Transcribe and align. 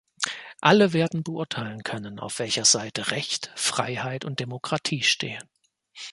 Alle 0.61 0.93
werden 0.93 1.21
beurteilen 1.21 1.83
können, 1.83 2.17
auf 2.19 2.39
welcher 2.39 2.65
Seite 2.65 3.11
Recht, 3.11 3.51
Freiheit 3.53 4.25
und 4.25 4.39
Demokratie 4.39 5.03
stehen. 5.03 5.43